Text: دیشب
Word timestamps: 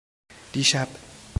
دیشب 0.51 0.89